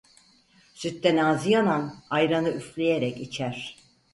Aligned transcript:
Sütten 0.73 1.17
ağzı 1.17 1.49
yanan, 1.49 1.95
ayranı 2.09 2.49
üfleyerek 2.49 3.17
içer. 3.17 3.77